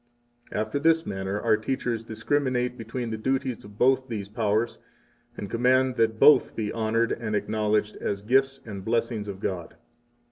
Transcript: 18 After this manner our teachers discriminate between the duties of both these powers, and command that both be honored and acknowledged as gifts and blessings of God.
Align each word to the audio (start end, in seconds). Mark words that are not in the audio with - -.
18 0.47 0.57
After 0.59 0.79
this 0.79 1.05
manner 1.05 1.39
our 1.41 1.55
teachers 1.55 2.03
discriminate 2.03 2.75
between 2.75 3.11
the 3.11 3.19
duties 3.19 3.63
of 3.63 3.77
both 3.77 4.07
these 4.07 4.29
powers, 4.29 4.79
and 5.37 5.47
command 5.47 5.95
that 5.97 6.17
both 6.19 6.55
be 6.55 6.71
honored 6.71 7.11
and 7.11 7.35
acknowledged 7.35 7.97
as 7.97 8.23
gifts 8.23 8.61
and 8.65 8.83
blessings 8.83 9.27
of 9.27 9.39
God. 9.39 9.75